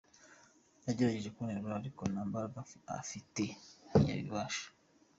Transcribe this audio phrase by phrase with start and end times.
[0.87, 2.59] Yagerageje kunterura ariko nta mbaraga
[3.03, 3.43] afite
[3.91, 4.65] ntiyabibasha.”